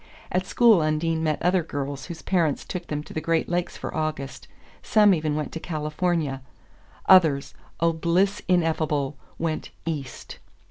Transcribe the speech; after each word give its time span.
At 0.31 0.47
school 0.47 0.81
Undine 0.81 1.21
met 1.21 1.39
other 1.43 1.61
girls 1.61 2.07
whose 2.07 2.23
parents 2.23 2.65
took 2.65 2.87
them 2.87 3.03
to 3.03 3.13
the 3.13 3.21
Great 3.21 3.47
Lakes 3.47 3.77
for 3.77 3.95
August; 3.95 4.47
some 4.81 5.13
even 5.13 5.35
went 5.35 5.51
to 5.51 5.59
California, 5.59 6.41
others 7.05 7.53
oh 7.79 7.93
bliss 7.93 8.41
ineffable! 8.47 9.15
went 9.37 9.69
"east." 9.85 10.39